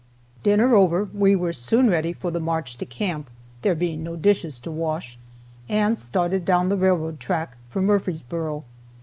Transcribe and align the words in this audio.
Dinner 0.41 0.73
over, 0.73 1.03
we 1.13 1.35
were 1.35 1.53
soon 1.53 1.87
ready 1.87 2.11
for 2.11 2.31
the 2.31 2.39
march 2.39 2.75
to 2.79 2.87
camp, 2.87 3.29
(there 3.61 3.75
being 3.75 4.01
no 4.03 4.15
dishes 4.15 4.59
to 4.61 4.71
wash,) 4.71 5.15
and 5.69 5.99
started 5.99 6.43
down 6.43 6.69
the 6.69 6.75
railroad 6.75 7.19
track 7.19 7.55
for 7.69 7.83
Murfreesboro. 7.83 8.65